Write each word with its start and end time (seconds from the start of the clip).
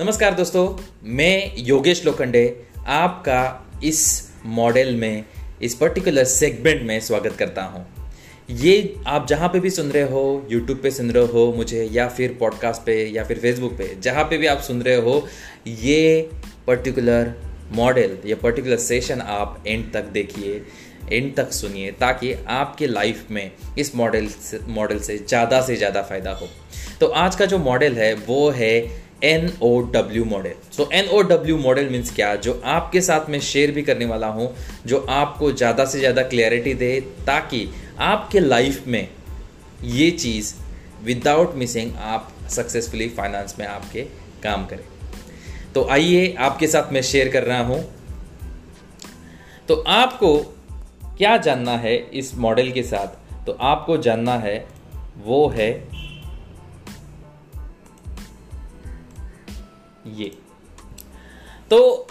नमस्कार 0.00 0.34
दोस्तों, 0.34 0.66
मैं 1.04 1.52
योगेश 1.58 2.04
लोखंडे 2.06 2.42
आपका 2.88 3.70
इस 3.84 4.30
मॉडल 4.46 4.94
में, 4.96 5.24
इस 5.62 5.74
पर्टिकुलर 5.74 6.24
सेगमेंट 6.24 6.82
में 6.82 7.00
स्वागत 7.00 7.34
करता 7.38 7.62
हूँ। 7.62 7.84
ये 8.50 8.94
आप 9.06 9.26
जहाँ 9.26 9.48
पे 9.48 9.60
भी 9.60 9.70
सुन 9.70 9.90
रहे 9.90 10.02
हो 10.02 10.22
यूट्यूब 10.50 10.78
पे 10.82 10.90
सुन 10.90 11.10
रहे 11.10 11.26
हो 11.26 11.52
मुझे, 11.56 11.82
या 11.84 12.08
फिर 12.08 12.36
पॉडकास्ट 12.40 12.82
पे, 12.82 12.94
या 13.06 13.24
फिर 13.24 13.38
फेसबुक 13.38 13.72
पे, 13.78 13.94
जहाँ 14.02 14.24
पे 14.24 14.38
भी 14.38 14.46
आप 14.46 14.60
सुन 14.60 14.80
रहे 14.82 14.94
हो, 14.96 15.26
ये 15.66 16.30
पर्टिकुलर 16.66 17.34
मॉडल 17.72 18.16
ये 18.26 18.34
पर्टिकुलर 18.34 18.76
सेशन 18.76 19.20
आप 19.20 19.62
एंड 19.66 19.92
तक 19.92 20.04
देखिए 20.12 20.62
एंड 21.12 21.34
तक 21.36 21.52
सुनिए, 21.52 21.90
ताकि 21.90 22.32
आपके 22.48 22.86
लाइफ 22.86 23.30
में 23.30 23.50
इस 23.78 23.94
मॉडल 23.96 24.28
मॉडल 24.68 24.98
से 24.98 25.18
ज़्यादा 25.18 25.60
से 25.60 25.76
ज़्यादा 25.76 26.02
फ़ायदा 26.02 26.32
हो। 26.32 26.48
तो 27.00 27.06
आज 27.06 27.36
का 27.36 27.46
जो 27.46 27.58
मॉडल 27.58 27.92
है, 27.92 28.14
वो 28.14 28.50
है 28.50 29.09
N 29.24 29.50
O 29.62 29.80
W 29.92 30.24
model 30.24 30.52
so 30.72 30.88
N 30.92 31.08
O 31.08 31.20
W 31.22 31.56
model 31.58 31.88
means 31.88 32.14
क्या? 32.14 32.34
जो 32.36 32.60
आपके 32.64 33.00
साथ 33.00 33.28
में 33.30 33.38
शेयर 33.40 33.70
भी 33.70 33.82
करने 33.82 34.04
वाला 34.04 34.26
हूँ, 34.26 34.54
जो 34.86 35.06
आपको 35.10 35.52
ज़्यादा 35.52 35.84
से 35.84 35.98
ज़्यादा 35.98 36.22
क्लैरिटी 36.22 36.74
दे, 36.74 37.00
ताकि 37.26 37.68
आपके 37.98 38.40
लाइफ 38.40 38.86
में 38.86 39.08
ये 39.84 40.10
चीज़ 40.10 40.54
विदाउट 41.04 41.54
मिसिंग 41.54 41.92
आप 41.96 42.32
सक्सेसफुली 42.50 43.08
फाइनेंस 43.08 43.56
में 43.58 43.66
आपके 43.66 44.02
काम 44.42 44.66
करें। 44.66 44.84
तो 45.74 45.86
आइए 45.88 46.34
आपके 46.38 46.66
साथ 46.66 46.92
मैं 46.92 47.02
शेयर 47.02 47.28
कर 47.28 47.42
रहा 47.42 47.62
हूँ। 47.64 47.82
तो 49.68 49.74
आपको 49.88 50.36
क्या 51.18 51.36
जानना 51.36 51.76
है 51.76 51.96
इस 51.96 52.34
मॉडल 52.38 52.70
के 52.70 52.82
साथ? 52.82 53.46
तो 53.46 53.52
आपको 53.60 53.96
जानना 53.98 54.34
है, 54.38 54.66
वो 55.18 55.48
है 55.48 55.70
ये। 60.16 60.30
तो 61.70 62.06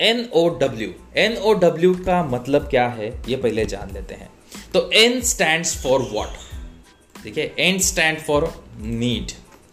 N 0.00 0.28
O 0.34 0.48
W 0.58 0.88
N 1.16 1.36
O 1.36 1.52
W 1.54 1.94
का 1.96 2.22
मतलब 2.24 2.68
क्या 2.68 2.86
है, 2.88 3.08
ये 3.28 3.36
पहले 3.36 3.64
जान 3.66 3.92
लेते 3.94 4.14
हैं। 4.14 4.30
तो 4.74 4.90
एन 4.94 5.20
स्टैंड 5.22 5.64
फॉर 5.64 6.08
वॉट 6.12 7.22
ठीक 7.24 7.38
है 7.38 7.44
N 7.58 7.78
stand 7.82 8.18
for 8.18 8.52
need 8.80 9.32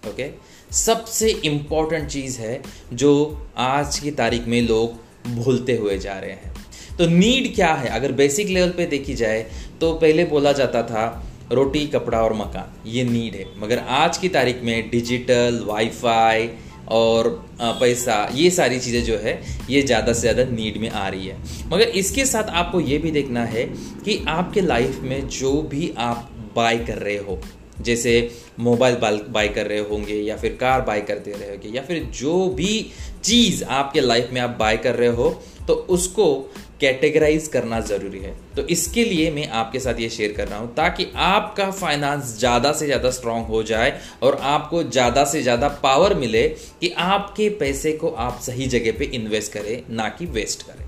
okay 0.09 0.29
सबसे 0.75 1.29
इंपॉर्टेंट 1.45 2.07
चीज़ 2.09 2.39
है 2.39 2.61
जो 2.93 3.11
आज 3.59 3.97
की 3.99 4.11
तारीख 4.13 4.47
में 4.47 4.61
लोग 4.61 5.33
भूलते 5.35 5.75
हुए 5.77 5.97
जा 5.97 6.17
रहे 6.19 6.31
हैं। 6.31 6.53
तो 6.97 7.05
नीड 7.07 7.53
क्या 7.55 7.73
है? 7.73 7.89
अगर 7.89 8.11
बेसिक 8.11 8.47
लेवल 8.47 8.69
पे 8.69 8.85
देखी 8.85 9.13
जाए 9.15 9.41
तो 9.81 9.93
पहले 9.93 10.25
बोला 10.25 10.51
जाता 10.51 10.83
था 10.83 11.03
रोटी, 11.51 11.85
कपड़ा 11.87 12.21
और 12.21 12.33
मकान। 12.33 12.89
ये 12.89 13.03
नीड 13.03 13.35
है। 13.35 13.45
मगर 13.59 13.79
आज 13.79 14.17
की 14.17 14.29
तारीख 14.29 14.61
में 14.63 14.89
डिजिटल 14.89 15.59
वाईफाई 15.65 16.47
और 16.91 17.29
पैसा, 17.61 18.27
ये 18.33 18.49
सारी 18.51 18.79
चीज़ें 18.79 19.03
जो 19.03 19.17
है, 19.17 19.39
ये 19.69 19.81
ज़्यादा 19.81 20.13
से 20.13 20.21
ज़्यादा 20.21 20.43
नीड 20.51 20.77
में 20.77 20.89
आ 20.89 21.07
रही 21.07 21.27
है। 21.27 21.37
मगर 21.71 21.87
इसके 21.97 22.25
साथ 22.25 22.49
आपको 22.53 22.79
ये 22.81 22.97
भी 22.97 23.11
देखना 23.11 23.45
है 23.45 23.65
कि 24.05 24.23
आपके 24.29 24.61
लाइफ 24.61 24.99
में 25.03 25.27
जो 25.29 25.61
भी 25.71 25.91
आप 25.99 26.29
बाय 26.55 26.77
कर 26.79 26.97
रहे 26.97 27.17
हो 27.19 27.39
जैसे 27.81 28.13
मोबाइल 28.59 28.95
बाय 29.29 29.47
कर 29.47 29.67
रहे 29.67 29.79
होंगे 29.89 30.21
या 30.21 30.37
फिर 30.37 30.57
कार 30.59 30.81
बाय 30.81 31.01
कर 31.01 31.19
दे 31.19 31.31
रहे 31.31 31.49
होंगे 31.49 31.69
या 31.69 31.81
फिर 31.81 32.03
जो 32.15 32.47
भी 32.49 32.91
चीज़ 33.23 33.63
आपके 33.63 34.01
लाइफ 34.01 34.29
में 34.33 34.41
आप 34.41 34.55
बाय 34.59 34.77
कर 34.77 34.95
रहे 34.95 35.09
हो 35.11 35.29
तो 35.67 35.73
उसको 35.73 36.33
कैटेगराइज 36.79 37.47
करना 37.47 37.79
ज़रूरी 37.79 38.19
है। 38.19 38.33
तो 38.55 38.61
इसके 38.67 39.03
लिए 39.05 39.29
मैं 39.31 39.47
आपके 39.49 39.79
साथ 39.79 39.99
ये 39.99 40.09
शेयर 40.09 40.31
कर 40.31 40.47
रहा 40.47 40.59
हूँ, 40.59 40.73
ताकि 40.75 41.05
आपका 41.15 41.69
फाइनेंस 41.71 42.37
ज़्यादा 42.37 42.71
से 42.73 42.85
ज़्यादा 42.85 43.09
स्ट्रांग 43.11 43.45
हो 43.45 43.61
जाए 43.63 43.99
और 44.23 44.37
आपको 44.43 44.81
ज़्यादा 44.83 45.25
से 45.25 45.41
ज़्यादा 45.41 45.67
पावर 45.83 46.13
मिले 46.13 46.47
कि 46.81 46.89
आपके 46.99 47.49
पैसे 47.59 47.91
को 47.93 48.09
आप 48.09 48.39
सही 48.41 48.67
जगह 48.67 48.97
पे 48.99 49.05
इन्वेस्ट 49.05 49.53
करें, 49.53 49.83
ना 49.89 50.09
कि 50.09 50.25
वेस्ट 50.27 50.63
करें। 50.63 50.85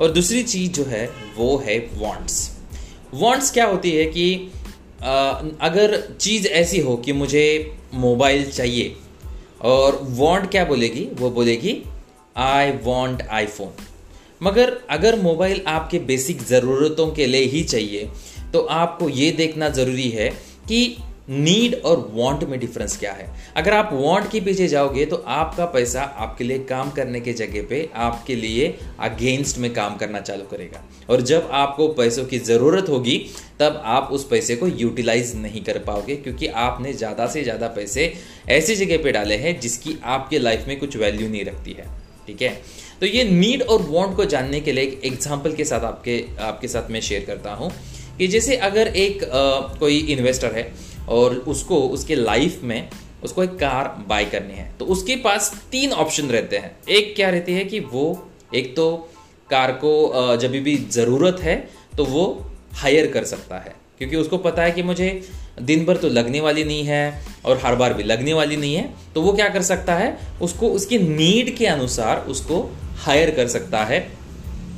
और 0.00 0.12
दूसरी 0.12 0.42
चीज़ 0.44 0.72
जो 0.72 0.84
है, 0.84 1.08
वो 1.36 1.56
है 1.58 1.78
वॉन्ट्स 1.94 2.50
वॉन्ट्स 3.14 3.50
क्या 3.50 3.66
होती 3.66 3.90
है 3.90 4.04
कि 4.06 4.52
अगर 5.60 6.14
चीज़ 6.20 6.48
ऐसी 6.48 6.80
हो 6.80 6.96
कि 6.96 7.12
मुझे 7.12 7.76
मोबाइल 7.94 8.50
चाहिए 8.50 8.96
और 9.62 9.98
वांट 10.02 10.50
क्या 10.50 10.64
बोलेगी? 10.64 11.04
वो 11.04 11.30
बोलेगी 11.30 11.82
आई 12.36 12.70
वॉन्ट 12.70 13.22
आईफोन 13.22 13.68
मगर 14.42 14.80
अगर 14.90 15.20
मोबाइल 15.20 15.60
आपके 15.66 15.98
बेसिक 15.98 16.42
ज़रूरतों 16.42 17.10
के 17.10 17.26
लिए 17.26 17.44
ही 17.44 17.64
चाहिए 17.64 18.08
तो 18.52 18.60
आपको 18.60 19.08
ये 19.08 19.30
देखना 19.30 19.68
ज़रूरी 19.68 20.10
है 20.10 20.30
कि 20.68 20.96
नीड 21.28 21.74
और 21.80 21.98
वांट 22.14 22.42
में 22.44 22.58
डिफरेंस 22.60 22.96
क्या 22.98 23.12
है? 23.12 23.28
अगर 23.56 23.72
आप 23.72 23.90
वांट 23.92 24.30
के 24.30 24.40
पीछे 24.40 24.66
जाओगे 24.68 25.04
तो 25.06 25.16
आपका 25.16 25.64
पैसा 25.66 26.02
आपके 26.02 26.44
लिए 26.44 26.58
काम 26.64 26.90
करने 26.90 27.20
के 27.20 27.32
जगह 27.32 27.66
पे 27.68 27.88
आपके 27.96 28.34
लिए 28.36 28.66
अगेंस्ट 29.00 29.58
में 29.58 29.72
काम 29.74 29.96
करना 29.96 30.20
चालू 30.20 30.44
करेगा। 30.50 30.82
और 31.10 31.20
जब 31.22 31.48
आपको 31.52 31.88
पैसों 31.94 32.24
की 32.24 32.38
ज़रूरत 32.40 32.88
होगी 32.88 33.18
तब 33.60 33.80
आप 33.86 34.08
उस 34.12 34.26
पैसे 34.28 34.56
को 34.56 34.66
यूटिलाइज 34.68 35.34
नहीं 35.36 35.64
कर 35.64 35.78
पाओगे 35.80 36.16
क्योंकि 36.16 36.46
आपने 36.46 36.92
ज़्यादा 36.94 37.26
से 37.26 37.42
ज़्यादा 37.42 37.68
पैसे 37.70 38.12
ऐसी 38.50 38.76
जगह 38.76 39.02
पे 39.02 39.12
डाले 39.12 39.36
हैं 39.36 39.58
जिसकी 39.60 39.98
आपके 40.04 40.38
लाइफ 40.38 40.68
में 40.68 40.78
कुछ 40.80 40.96
वैल्यू 40.96 41.28
नहीं 41.28 41.44
रखती 41.44 41.72
है। 41.72 41.86
ठीक 42.26 42.42
है? 42.42 42.56
तो 43.00 43.06
ये 43.06 43.24
नीड 43.24 43.62
और 43.62 43.82
वांट 43.82 44.16
को 44.16 44.24
जानने 44.26 44.60
के 44.60 44.72
लिए 44.72 44.84
एक 44.84 45.00
एग्ज़ाम्पल 45.04 45.52
के 45.52 45.64
साथ 45.64 45.84
आपके 45.84 46.24
आपके 46.42 46.68
साथ 46.68 46.90
मैं 46.90 47.00
शेयर 47.02 47.24
करता 47.24 47.54
हूँ 47.54 47.72
कि 48.18 48.26
जैसे 48.28 48.56
अगर 48.58 48.86
एक 48.88 49.24
आ, 49.24 49.60
कोई 49.78 49.98
इन्वेस्टर 50.08 50.52
है 50.52 50.72
और 51.08 51.34
उसको, 51.34 51.80
उसके 51.80 52.14
लाइफ 52.14 52.60
में 52.62 52.88
उसको 53.24 53.42
एक 53.44 53.50
कार 53.50 53.88
बाय 54.08 54.24
करनी 54.24 54.54
है। 54.54 54.70
तो 54.78 54.84
उसके 54.84 55.16
पास 55.16 55.52
तीन 55.70 55.92
ऑप्शन 55.92 56.28
रहते 56.28 56.56
हैं। 56.56 56.76
एक 56.88 57.14
क्या 57.16 57.30
रहती 57.30 57.52
है 57.52 57.64
कि 57.64 57.80
वो, 57.80 58.28
एक 58.54 58.74
तो 58.76 58.90
कार 59.50 59.72
को 59.74 60.36
जब 60.36 60.52
भी 60.62 60.76
ज़रूरत 60.90 61.40
है 61.40 61.56
तो 61.96 62.04
वो 62.04 62.24
हायर 62.74 63.10
कर 63.10 63.24
सकता 63.24 63.58
है। 63.58 63.74
क्योंकि 63.98 64.16
उसको 64.16 64.38
पता 64.38 64.62
है 64.62 64.72
कि 64.72 64.82
मुझे 64.82 65.08
दिन 65.62 65.84
भर 65.84 65.96
तो 65.96 66.08
लगने 66.08 66.40
वाली 66.40 66.64
नहीं 66.64 66.84
है 66.84 67.24
और 67.44 67.60
हर 67.64 67.74
बार 67.76 67.94
भी 67.94 68.02
लगने 68.02 68.32
वाली 68.34 68.56
नहीं 68.56 68.74
है 68.74 68.88
तो 69.14 69.22
वो 69.22 69.32
क्या 69.32 69.48
कर 69.48 69.62
सकता 69.62 69.94
है, 69.94 70.16
उसको, 70.42 70.68
उसकी 70.68 70.98
नीड 70.98 71.56
के 71.56 71.66
अनुसार 71.66 72.24
उसको 72.26 72.60
हायर 72.96 73.30
कर 73.30 73.48
सकता 73.48 73.84
है। 73.84 74.23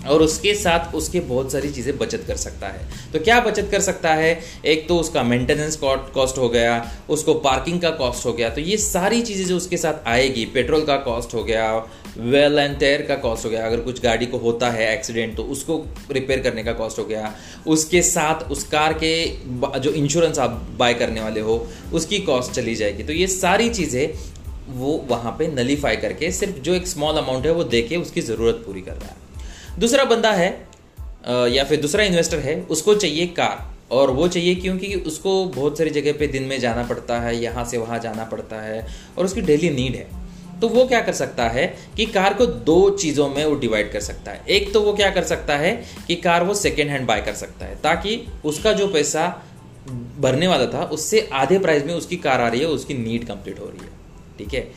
और 0.06 0.22
उसके 0.22 0.54
साथ 0.56 0.94
उसके 0.94 1.20
बहुत 1.22 1.52
सारी 1.52 1.70
चीज़ें 1.70 1.96
बचत 1.98 2.24
कर 2.28 2.36
सकता 2.38 2.68
है। 2.68 2.88
तो 3.12 3.18
क्या 3.20 3.40
बचत 3.40 3.68
कर 3.70 3.80
सकता 3.82 4.14
है? 4.14 4.38
एक 4.66 4.86
तो 4.88 4.98
उसका 4.98 5.22
मेंटेनेंस 5.24 5.76
कॉस्ट 5.76 6.38
हो 6.38 6.48
गया, 6.48 6.74
उसको 7.10 7.34
पार्किंग 7.42 7.80
का 7.80 7.90
कॉस्ट 7.92 8.26
हो 8.26 8.32
गया 8.32 8.48
तो 8.50 8.60
ये 8.62 8.76
सारी 8.78 9.20
चीज़ें 9.22 9.44
जो 9.46 9.56
उसके 9.56 9.76
साथ 9.76 10.08
आएगी 10.08 10.44
पेट्रोल 10.54 10.84
का 10.86 10.96
कॉस्ट 11.02 11.34
हो 11.34 11.44
गया 11.44 11.74
वेल 12.18 12.58
एंड 12.58 12.78
टेयर 12.78 13.02
का 13.02 13.14
कॉस्ट 13.16 13.44
हो 13.44 13.50
गया, 13.50 13.66
अगर 13.66 13.80
कुछ 13.80 14.02
गाड़ी 14.02 14.26
को 14.26 14.38
होता 14.38 14.70
है 14.70 14.92
एक्सीडेंट 14.92 15.36
तो 15.36 15.42
उसको 15.44 15.84
रिपेयर 16.12 16.40
करने 16.40 16.62
का 16.64 16.72
कॉस्ट 16.74 16.98
हो 16.98 17.04
गया। 17.04 17.34
उसके 17.66 18.02
साथ 18.04 18.50
उस 18.50 18.64
कार 18.66 18.92
के 18.94 19.26
जो 19.80 19.90
इंश्योरेंस 19.92 20.38
आप 20.38 20.50
बाय 20.78 20.94
करने 20.94 21.20
वाले 21.20 21.40
हो, 21.40 21.66
उसकी 21.92 22.18
कॉस्ट 22.22 22.52
चली 22.52 22.74
जाएगी। 22.74 23.02
तो 23.02 23.12
ये 23.12 23.26
सारी 23.28 23.68
चीज़ें 23.70 24.34
वो 24.70 24.92
वहाँ 25.08 25.32
पे 25.38 25.46
नलीफाई 25.48 25.96
करके 25.96 26.30
सिर्फ़ 26.32 26.58
जो 26.60 26.74
एक 26.74 26.86
स्मॉल 26.86 27.16
अमाउंट 27.16 27.46
है 27.46 27.52
वो 27.52 27.64
दे 27.66 27.82
के 27.82 27.96
उसकी 27.96 28.20
ज़रूरत 28.22 28.62
पूरी 28.66 28.80
कर 28.80 28.92
रहा 28.92 29.08
है। 29.08 29.25
दूसरा 29.78 30.04
बंदा 30.04 30.32
है 30.32 30.48
या 31.28 31.64
फिर 31.64 31.80
दूसरा 31.80 32.04
इन्वेस्टर 32.04 32.38
है, 32.38 32.60
उसको 32.60 32.94
चाहिए 32.94 33.26
कार। 33.26 33.64
और 33.92 34.10
वो 34.10 34.28
चाहिए 34.28 34.54
क्योंकि 34.54 34.94
उसको 35.06 35.44
बहुत 35.46 35.78
सारी 35.78 35.90
जगह 35.90 36.12
पे 36.12 36.26
दिन 36.26 36.42
में 36.42 36.58
जाना 36.60 36.82
पड़ता 36.82 37.18
है, 37.20 37.36
यहाँ 37.36 37.64
से 37.64 37.78
वहाँ 37.78 37.98
जाना 37.98 38.24
पड़ता 38.24 38.60
है, 38.62 38.86
और 39.18 39.24
उसकी 39.24 39.40
डेली 39.40 39.70
नीड 39.70 39.94
है। 39.94 40.06
तो 40.60 40.68
वो 40.68 40.84
क्या 40.86 41.00
कर 41.00 41.12
सकता 41.12 41.48
है 41.48 41.66
कि 41.96 42.06
कार 42.06 42.34
को 42.34 42.46
दो 42.46 42.78
चीज़ों 42.90 43.28
में 43.28 43.44
वो 43.44 43.54
डिवाइड 43.54 43.92
कर 43.92 44.00
सकता 44.00 44.30
है। 44.30 44.44
एक 44.48 44.72
तो 44.72 44.80
वो 44.80 44.92
क्या 44.92 45.10
कर 45.10 45.24
सकता 45.24 45.56
है 45.56 45.72
कि 46.06 46.14
कार 46.16 46.44
वो 46.44 46.54
सेकेंड 46.54 46.90
हैंड 46.90 47.06
बाय 47.06 47.20
कर 47.20 47.34
सकता 47.34 47.66
है, 47.66 47.74
ताकि 47.74 48.20
उसका 48.44 48.72
जो 48.72 48.86
पैसा 48.88 49.28
भरने 50.18 50.46
वाला 50.46 50.66
था, 50.66 50.84
उससे 50.84 51.28
आधे 51.32 51.58
प्राइस 51.58 51.84
में 51.84 51.94
उसकी 51.94 52.16
कार 52.16 52.40
आ 52.40 52.48
रही 52.48 52.60
है, 52.60 52.66
उसकी 52.66 52.94
नीड 52.94 53.26
कंप्लीट 53.26 53.60
हो 53.60 53.66
रही 53.66 53.86
है। 53.86 53.92
ठीक 54.38 54.54
है? 54.54 54.68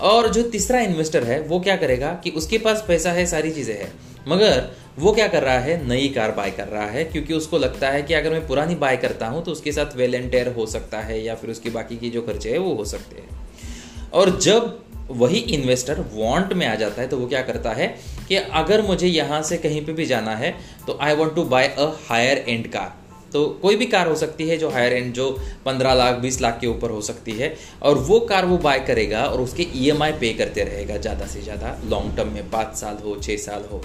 और 0.00 0.28
जो 0.28 0.42
तीसरा 0.42 0.80
इन्वेस्टर 0.80 1.24
है, 1.24 1.40
वो 1.40 1.60
क्या 1.60 1.76
करेगा 1.76 2.12
कि 2.24 2.30
उसके 2.30 2.58
पास 2.58 2.84
पैसा 2.88 3.12
है, 3.12 3.26
सारी 3.26 3.50
चीज़ें 3.50 3.74
हैं। 3.74 3.92
मगर 4.28 4.68
वो 4.98 5.12
क्या 5.12 5.26
कर 5.28 5.42
रहा 5.42 5.58
है? 5.58 5.76
नई 5.88 6.08
कार 6.08 6.32
बाय 6.32 6.50
कर 6.50 6.66
रहा 6.68 6.86
है, 6.86 7.04
क्योंकि 7.04 7.34
उसको 7.34 7.58
लगता 7.58 7.90
है 7.90 8.02
कि 8.02 8.14
अगर 8.14 8.32
मैं 8.32 8.46
पुरानी 8.46 8.74
बाय 8.76 8.96
करता 8.98 9.26
हूँ 9.26 9.44
तो 9.44 9.52
उसके 9.52 9.72
साथ 9.72 9.96
वेल 9.96 10.14
एंड 10.14 10.30
टेयर 10.30 10.52
हो 10.52 10.66
सकता 10.68 11.00
है, 11.00 11.22
या 11.24 11.34
फिर 11.34 11.50
उसकी 11.50 11.70
बाकी 11.70 11.96
की 11.96 12.10
जो 12.10 12.22
खर्चे 12.22 12.50
है, 12.50 12.58
वो 12.58 12.74
हो 12.74 12.84
सकते 12.86 13.16
हैं। 13.16 14.10
और 14.12 14.38
जब 14.40 14.78
वही 15.10 15.38
इन्वेस्टर 15.50 16.00
वांट 16.12 16.52
में 16.52 16.66
आ 16.66 16.74
जाता 16.74 17.00
है 17.02 17.08
तो 17.08 17.16
वो 17.18 17.26
क्या 17.26 17.40
करता 17.42 17.70
है 17.72 17.86
कि 18.28 18.36
अगर 18.36 18.82
मुझे 18.82 19.06
यहाँ 19.06 19.42
से 19.42 19.56
कहीं 19.58 19.84
पे 19.84 19.92
भी 19.92 20.06
जाना 20.06 20.34
है 20.36 20.54
तो 20.86 20.98
I 21.02 21.14
want 21.14 21.34
to 21.34 21.44
buy 21.46 21.66
a 21.68 21.86
high 22.08 22.44
end 22.48 22.66
car 22.72 22.92
तो 23.32 23.44
कोई 23.62 23.76
भी 23.76 23.86
कार 23.86 24.08
हो 24.08 24.14
सकती 24.14 24.48
है 24.48 24.56
जो 24.56 24.68
हायर 24.70 24.92
एंड 24.92 25.12
जो 25.14 25.30
पंद्रह 25.64 25.94
लाख, 25.94 26.14
बीस 26.16 26.40
लाख 26.40 26.58
के 26.60 26.66
ऊपर 26.66 26.90
हो 26.90 27.00
सकती 27.02 27.32
है, 27.32 27.54
और 27.82 27.98
वो 28.00 28.20
कार 28.22 28.46
वो 28.46 28.58
बाय 28.58 28.80
करेगा 28.80 29.24
और 29.24 29.40
उसके 29.40 29.66
ई 29.74 29.90
e 29.90 30.12
पे 30.20 30.32
करते 30.34 30.64
रहेगा, 30.64 30.96
ज़्यादा 30.96 31.26
से 31.26 31.42
ज़्यादा 31.42 31.76
लॉन्ग 31.84 32.16
टर्म 32.16 32.32
में, 32.32 32.50
पाँच 32.50 32.76
साल 32.76 32.98
हो 33.04 33.16
छः 33.16 33.36
साल 33.36 33.64
हो। 33.72 33.82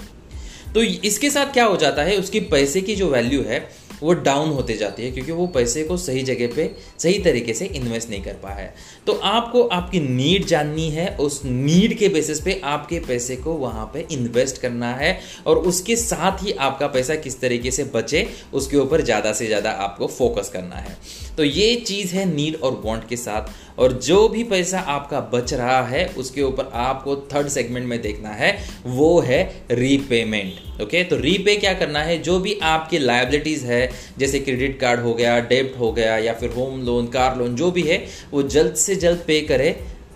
तो 0.74 0.82
इसके 0.82 1.30
साथ 1.30 1.52
क्या 1.52 1.64
हो 1.64 1.76
जाता 1.76 2.02
है 2.02 2.16
उसकी 2.16 2.40
पैसे 2.48 2.80
की 2.80 2.94
जो 2.96 3.08
वैल्यू 3.08 3.42
है 3.42 3.58
वो 4.04 4.12
डाउन 4.14 4.50
होते 4.50 4.76
जाती 4.76 5.02
है 5.02 5.10
क्योंकि 5.10 5.32
वो 5.32 5.46
पैसे 5.48 5.82
को 5.84 5.96
सही 5.98 6.22
जगह 6.22 6.54
पे, 6.56 6.70
सही 6.98 7.18
तरीके 7.20 7.54
से 7.54 7.66
इन्वेस्ट 7.66 8.10
नहीं 8.10 8.22
कर 8.22 8.34
पाया 8.42 8.56
है 8.56 8.74
तो 9.06 9.12
आपको 9.24 9.62
आपकी 9.70 10.00
नीड 10.00 10.44
जाननी 10.46 10.88
है, 10.90 11.08
उस 11.16 11.40
नीड 11.44 11.96
के 11.98 12.08
बेसिस 12.08 12.40
पे 12.40 12.60
आपके 12.64 12.98
पैसे 13.00 13.36
को 13.36 13.52
वहाँ 13.56 13.90
पे 13.94 14.06
इन्वेस्ट 14.12 14.60
करना 14.60 14.92
है 14.94 15.18
और 15.46 15.58
उसके 15.64 15.96
साथ 15.96 16.42
ही 16.42 16.52
आपका 16.60 16.86
पैसा 16.88 17.14
किस 17.16 17.40
तरीके 17.40 17.70
से 17.70 17.84
बचे, 17.94 18.26
उसके 18.54 18.76
ऊपर 18.76 19.02
ज़्यादा 19.02 19.32
से 19.32 19.46
ज़्यादा 19.46 19.70
आपको 19.70 20.06
फोकस 20.08 20.50
करना 20.50 20.76
है। 20.76 20.96
तो 21.36 21.44
ये 21.44 21.74
चीज़ 21.76 22.14
है 22.14 22.24
नीड 22.26 22.56
और 22.56 22.80
वांट 22.84 23.08
के 23.08 23.16
साथ 23.16 23.78
और 23.78 23.92
जो 24.00 24.28
भी 24.28 24.42
पैसा 24.44 24.78
आपका 24.80 25.20
बच 25.32 25.52
रहा 25.54 25.80
है, 25.82 26.06
उसके 26.08 26.42
ऊपर 26.42 26.70
आपको 26.74 27.16
थर्ड 27.32 27.48
सेगमेंट 27.48 27.86
में 27.86 28.00
देखना 28.02 28.28
है, 28.30 28.56
वो 28.86 29.18
है 29.20 29.42
रीपेमेंट 29.72 30.82
ओके 30.82 31.02
तो 31.04 31.16
रीपे 31.16 31.54
क्या 31.56 31.72
करना 31.74 32.00
है? 32.00 32.16
जो 32.18 32.38
भी 32.38 32.58
आपकी 32.64 32.98
लाइबिलिटीज़ 32.98 33.64
है 33.66 33.90
जैसे 34.18 34.38
क्रेडिट 34.40 34.78
कार्ड 34.80 35.00
हो 35.00 35.14
गया, 35.14 35.38
डेब्ट 35.40 35.78
हो 35.78 35.92
गया 35.92 36.16
या 36.18 36.32
फिर 36.34 36.50
होम 36.50 36.80
लोन, 36.82 37.06
कार 37.06 37.36
लोन, 37.38 37.56
जो 37.56 37.70
भी 37.70 37.82
है, 37.82 38.06
वो 38.32 38.42
जल्द 38.44 38.74
से 38.74 38.96
जल्द 38.96 39.24
पे 39.26 39.40
करे 39.40 39.70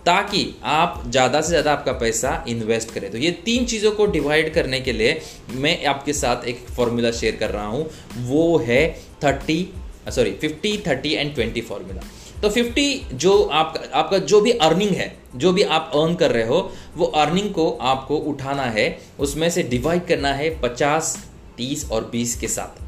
ताकि 0.05 0.43
आप 0.65 1.03
ज़्यादा 1.07 1.41
से 1.41 1.49
ज़्यादा 1.49 1.71
आपका 1.71 1.91
पैसा 1.93 2.43
इन्वेस्ट 2.47 2.91
करें। 2.91 3.09
तो 3.11 3.17
ये 3.17 3.31
तीन 3.45 3.65
चीज़ों 3.65 3.91
को 3.91 4.05
डिवाइड 4.05 4.53
करने 4.53 4.79
के 4.81 4.91
लिए 4.93 5.19
मैं 5.53 5.85
आपके 5.85 6.13
साथ 6.13 6.45
एक 6.47 6.65
फॉर्मूला 6.75 7.11
शेयर 7.11 7.35
कर 7.35 7.49
रहा 7.49 7.65
हूँ। 7.65 7.85
वो 8.27 8.57
है 8.57 8.87
thirty, 9.23 9.67
sorry, 10.09 10.31
fifty, 10.31 10.77
thirty 10.87 11.13
and 11.13 11.33
twenty 11.35 11.61
formula. 11.61 12.01
तो 12.41 12.49
50 12.49 13.13
जो 13.13 13.41
आपका 13.43 13.97
आपका 13.99 14.17
जो 14.17 14.39
भी 14.41 14.51
अर्निंग 14.51 14.91
है, 14.91 15.13
जो 15.35 15.51
भी 15.53 15.63
आप 15.63 15.91
अर्न 15.95 16.15
कर 16.15 16.31
रहे 16.31 16.45
हो, 16.45 16.71
वो 16.97 17.05
अर्निंग 17.05 17.49
को 17.53 17.69
आपको 17.71 18.17
उठाना 18.27 18.63
है। 18.63 18.87
उसमें 19.19 19.49
से 19.49 19.63
डिवाइड 19.63 20.05
करना 20.07 20.33
है 20.33 20.49
50 20.61 21.15
30 21.57 21.89
और 21.91 22.09
20 22.13 22.35
के 22.35 22.47
साथ। 22.47 22.81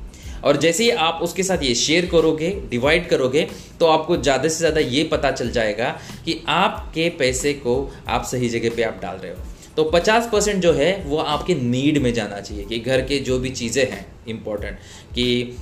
और 0.43 0.57
जैसे 0.57 0.83
ही 0.83 0.89
आप 0.89 1.19
उसके 1.23 1.43
साथ 1.43 1.63
ये 1.63 1.73
शेयर 1.75 2.05
करोगे 2.05 2.49
डिवाइड 2.69 3.07
करोगे 3.09 3.47
तो 3.79 3.85
आपको 3.85 4.17
ज़्यादा 4.17 4.49
से 4.49 4.57
ज़्यादा 4.57 4.79
ये 4.79 5.03
पता 5.03 5.31
चल 5.31 5.51
जाएगा 5.51 5.89
कि 6.25 6.39
आपके 6.49 7.09
पैसे 7.09 7.53
को 7.53 7.75
आप 8.07 8.23
सही 8.23 8.49
जगह 8.49 8.75
पे 8.75 8.83
आप 8.83 8.99
डाल 9.01 9.17
रहे 9.17 9.31
हो। 9.31 9.37
तो 9.77 9.83
50 9.91 10.29
परसेंट 10.31 10.61
जो 10.63 10.71
है, 10.73 11.03
वो 11.05 11.17
आपके 11.17 11.55
नीड 11.55 11.97
में 11.97 12.13
जाना 12.13 12.39
चाहिए 12.39 12.63
कि 12.65 12.79
घर 12.79 13.01
के 13.01 13.19
जो 13.19 13.39
भी 13.39 13.49
चीज़ें 13.49 13.85
हैं 13.91 14.05
इम्पोर्टेंट 14.27 14.77
कि 15.15 15.57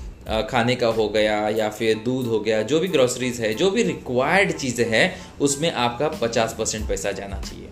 खाने 0.49 0.75
का 0.75 0.87
हो 0.87 1.07
गया 1.09 1.37
या 1.49 1.69
फिर 1.69 1.97
दूध 2.05 2.25
हो 2.27 2.39
गया, 2.39 2.61
जो 2.61 2.79
भी 2.79 2.87
ग्रोसरीज 2.87 3.39
है, 3.41 3.53
जो 3.53 3.69
भी 3.71 3.83
रिक्वायर्ड 3.83 4.51
चीज़ें 4.51 4.85
हैं, 4.89 5.15
उसमें 5.41 5.71
आपका 5.71 6.07
पचास 6.21 6.55
परसेंट 6.59 6.87
पैसा 6.87 7.11
जाना 7.11 7.39
चाहिए। 7.41 7.69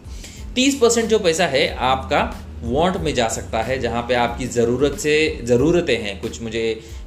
तीस 0.56 0.76
परसेंट 0.76 1.10
जो 1.10 1.20
पैसा 1.20 1.46
है, 1.46 1.68
आपका 1.76 2.22
वांट 2.64 2.98
में 2.98 3.14
जा 3.16 3.28
सकता 3.28 3.62
है, 3.62 3.80
जहाँ 3.80 4.02
पे 4.02 4.14
आपकी 4.16 4.48
ज़रूरत 4.48 4.98
से, 5.00 5.42
ज़रूरतें 5.44 5.98
हैं, 5.98 6.20
कुछ 6.22 6.42
मुझे 6.42 6.64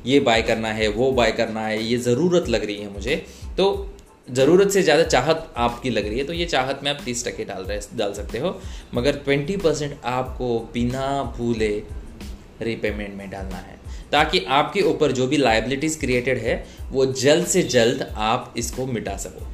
ये 0.06 0.20
बाय 0.20 0.43
करना 0.43 0.69
है, 0.70 0.88
वो 0.88 1.11
बाय 1.12 1.32
करना 1.32 1.67
है, 1.67 1.82
ये 1.82 1.97
ज़रूरत 1.99 2.49
लग 2.49 2.64
रही 2.64 2.76
है 2.76 2.93
मुझे। 2.93 3.17
तो 3.56 3.67
ज़रूरत 4.29 4.70
से 4.70 4.82
ज़्यादा 4.82 5.05
चाहत 5.05 5.52
आपकी 5.58 5.91
लग 5.91 6.06
रही 6.08 6.19
है 6.19 6.25
तो 6.25 6.32
ये 6.32 6.44
चाहत 6.47 6.81
में 6.85 6.91
आप 6.91 7.00
तीस 7.05 7.25
टके 7.26 7.44
डाल 7.44 7.62
रहे, 7.62 7.79
डाल 7.97 8.12
सकते 8.14 8.38
हो। 8.38 8.58
मगर 8.94 9.17
ट्वेंटी 9.19 9.56
परसेंट 9.56 9.99
आपको 10.06 10.58
बिना 10.75 11.23
भूले 11.38 11.70
रीपेमेंट 12.62 13.14
में 13.14 13.29
डालना 13.31 13.56
है, 13.56 13.79
ताकि 14.12 14.44
आपके 14.50 14.82
ऊपर 14.85 15.12
जो 15.12 15.26
भी 15.26 15.37
लाइबिलिटीज 15.37 15.97
क्रिएटेड 16.00 16.38
है, 16.38 16.64
वो 16.91 17.06
जल्द 17.06 17.47
से 17.47 17.62
जल्द 17.64 18.12
आप 18.19 18.55
इसको 18.56 18.87
मिटा 18.87 19.17
सको। 19.19 19.47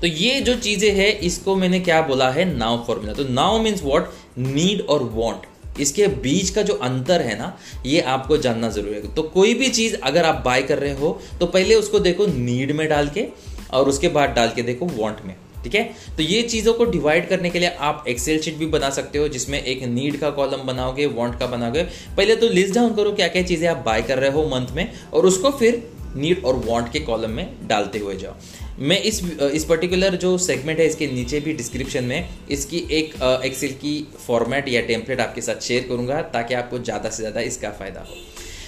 तो 0.00 0.06
ये 0.06 0.40
जो 0.40 0.54
चीज़ें 0.56 0.90
हैं, 0.90 1.18
इसको 1.20 1.54
मैंने 1.56 1.80
क्या 1.80 2.00
बोला 2.02 2.30
है 2.30 2.44
नाउ 2.48 2.84
फॉर्मूला 2.86 3.12
तो 3.12 3.24
नाउ 3.24 3.58
मीन्स 3.62 3.82
वॉट 3.82 4.10
नीड 4.38 4.80
और 4.82 5.02
वांट 5.14 5.46
इसके 5.80 6.06
बीच 6.22 6.50
का 6.50 6.62
जो 6.62 6.74
अंतर 6.82 7.22
है 7.22 7.38
ना, 7.38 7.56
ये 7.86 8.00
आपको 8.08 8.36
जानना 8.38 8.70
ज़रूरी 8.70 8.94
है। 8.94 9.14
तो 9.14 9.22
कोई 9.30 9.54
भी 9.54 9.68
चीज़ 9.70 9.96
अगर 9.96 10.24
आप 10.24 10.42
बाय 10.44 10.62
कर 10.62 10.78
रहे 10.78 10.94
हो 10.94 11.18
तो 11.40 11.46
पहले 11.48 11.74
उसको 11.74 11.98
देखो 12.00 12.26
नीड 12.28 12.72
में 12.72 12.88
डाल 12.88 13.08
के 13.08 13.26
और 13.72 13.88
उसके 13.88 14.08
बाद 14.10 14.30
डाल 14.30 14.50
के 14.50 14.62
देखो 14.62 14.86
वांट 14.88 15.24
में, 15.24 15.34
ठीक 15.64 15.74
है? 15.74 15.82
तो 16.16 16.22
ये 16.22 16.42
चीज़ों 16.44 16.72
को 16.74 16.84
डिवाइड 16.86 17.28
करने 17.28 17.50
के 17.50 17.58
लिए 17.58 17.68
आप 17.80 18.04
एक्सेल 18.08 18.40
शीट 18.40 18.56
भी 18.56 18.66
बना 18.68 18.90
सकते 18.90 19.18
हो, 19.18 19.28
जिसमें 19.28 19.62
एक 19.62 19.82
नीड 19.84 20.18
का 20.20 20.30
कॉलम 20.32 20.66
बनाओगे 20.66 21.06
वांट 21.08 21.38
का 21.38 21.46
बनाओगे। 21.48 21.82
पहले 22.16 22.36
तो 22.36 22.48
लिस्ट 22.48 22.74
डाउन 22.74 22.94
करो 22.94 23.12
क्या 23.12 23.28
क्या 23.28 23.42
चीज़ें 23.42 23.68
आप 23.68 23.82
बाय 23.86 24.02
कर 24.02 24.18
रहे 24.18 24.30
हो 24.30 24.46
मंथ 24.48 24.74
में 24.76 24.90
और 25.12 25.26
उसको 25.26 25.50
फिर 25.52 25.82
नीड 26.16 26.44
और 26.44 26.56
वांट 26.66 26.90
के 26.92 27.00
कॉलम 27.00 27.30
में 27.30 27.68
डालते 27.68 27.98
हुए 27.98 28.14
जाओ। 28.16 28.34
मैं 28.80 28.98
इस 29.00 29.22
इस 29.54 29.64
पर्टिकुलर 29.64 30.14
जो 30.16 30.36
सेगमेंट 30.38 30.78
है, 30.78 30.86
इसके 30.86 31.06
नीचे 31.06 31.40
भी 31.40 31.52
डिस्क्रिप्शन 31.52 32.04
में 32.04 32.28
इसकी 32.50 32.78
एक 32.92 33.14
एक्सेल 33.44 33.72
की 33.74 33.92
फॉर्मेट 34.18 34.68
या 34.68 34.80
टेम्पलेट 34.82 35.20
आपके 35.20 35.40
साथ 35.40 35.60
शेयर 35.62 35.86
करूँगा 35.88 36.20
ताकि 36.30 36.54
आपको 36.54 36.78
ज़्यादा 36.80 37.10
से 37.10 37.22
ज़्यादा 37.22 37.40
इसका 37.42 37.70
फ़ायदा 37.70 38.00
हो। 38.00 38.16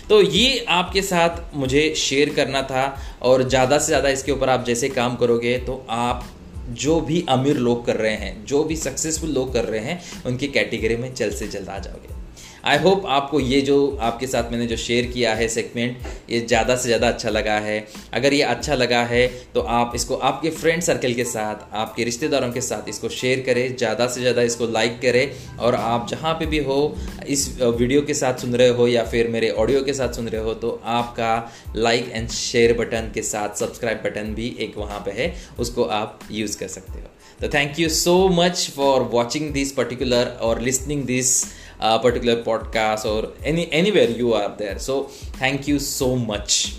तो 0.09 0.21
ये 0.23 0.65
आपके 0.71 1.03
साथ 1.03 1.55
मुझे 1.55 1.95
शेयर 1.99 2.35
करना 2.35 2.63
था 2.63 2.85
और 3.23 3.49
ज़्यादा 3.49 3.79
से 3.79 3.87
ज़्यादा 3.87 4.09
इसके 4.11 4.33
ऊपर 4.33 4.51
आप 4.51 4.65
जैसे 4.67 4.89
काम 4.91 5.17
करोगे 5.17 5.57
तो 5.59 5.85
आप 5.91 6.29
जो 6.71 7.01
भी 7.01 7.25
अमीर 7.29 7.57
लोग 7.59 7.85
कर 7.87 7.97
रहे 7.97 8.15
हैं, 8.15 8.45
जो 8.47 8.63
भी 8.65 8.77
सक्सेसफुल 8.77 9.31
लोग 9.31 9.53
कर 9.53 9.65
रहे 9.65 9.81
हैं, 9.81 10.01
उनकी 10.27 10.49
कैटेगरी 10.49 10.97
में 10.97 11.15
जल्द 11.15 11.35
से 11.35 11.49
जल्द 11.49 11.69
आ 11.69 11.79
जाओगे। 11.79 12.21
आई 12.65 12.79
होप 12.79 13.07
आपको 13.09 13.41
ये 13.41 13.61
जो 13.63 13.77
आपके 14.03 14.27
साथ 14.27 14.51
मैंने 14.53 14.67
जो 14.67 14.77
शेयर 14.79 15.07
किया 15.07 15.35
है 15.35 15.49
सेगमेंट 15.49 16.31
ये 16.31 16.41
ज़्यादा 16.43 16.77
से 16.77 16.89
ज़्यादा 16.89 17.09
अच्छा 17.09 17.31
लगा 17.31 17.59
है। 17.61 17.79
अगर 18.15 18.35
ये 18.35 18.43
अच्छा 18.45 18.75
लगा 18.75 19.03
है 19.05 19.27
तो 19.55 19.61
आप 19.61 19.93
इसको, 19.95 20.15
आपके 20.17 20.51
फ्रेंड 20.53 20.83
सर्कल 20.83 21.15
के 21.15 21.25
साथ, 21.25 21.65
आपके 21.75 22.05
रिश्तेदारों 22.05 22.51
के 22.53 22.61
साथ 22.61 22.89
इसको 22.89 23.09
शेयर 23.11 23.41
करें, 23.47 23.77
ज़्यादा 23.77 24.07
से 24.07 24.21
ज़्यादा 24.21 24.43
इसको 24.43 24.67
लाइक 24.69 25.01
करें। 25.03 25.59
और 25.59 25.75
आप 25.75 26.07
जहाँ 26.11 26.35
पे 26.35 26.47
भी 26.47 26.59
हो, 26.61 26.97
इस 27.27 27.49
वीडियो 27.61 28.03
के 28.03 28.15
साथ 28.15 28.39
सुन 28.41 28.55
रहे 28.55 28.69
हो 28.71 28.87
या 28.89 29.05
फिर 29.05 29.29
मेरे 29.29 29.51
ऑडियो 29.53 29.83
के 29.83 29.93
साथ 29.95 30.13
सुन 30.13 30.29
रहे 30.29 30.43
हो 30.43 30.55
तो 30.57 30.81
आपका 30.93 31.33
लाइक 31.77 32.11
एंड 32.13 32.29
शेयर 32.31 32.77
बटन 32.79 33.11
के 33.15 33.23
साथ 33.25 33.59
सब्सक्राइब 33.59 34.03
बटन 34.05 34.35
भी 34.35 34.57
एक 34.61 34.79
वहाँ 34.79 35.01
पर 35.01 35.13
है, 35.13 35.35
उसको 35.59 35.85
आप 35.85 36.19
यूज़ 36.33 36.59
कर 36.59 36.69
सकते 36.69 37.01
हो। 37.01 37.09
तो 37.41 37.49
thank 37.49 37.79
you 37.81 37.89
so 37.91 38.17
much 38.31 38.71
for 38.71 39.03
watching 39.13 39.53
this 39.53 39.73
particular 39.73 40.27
और 40.43 40.61
listening 40.63 41.05
this 41.05 41.43
uh, 41.83 41.99
particular 41.99 42.43
podcast 42.43 43.05
or 43.05 43.33
any 43.45 43.71
anywhere 43.73 44.09
you 44.09 44.33
are 44.35 44.57
there. 44.57 44.79
So 44.79 45.05
thank 45.43 45.69
you 45.69 45.79
so 45.79 46.17
much 46.17 46.77